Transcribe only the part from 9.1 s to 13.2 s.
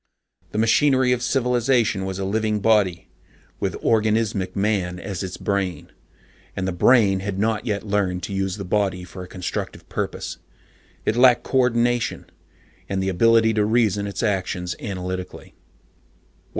a constructive purpose. It lacked coordination, and the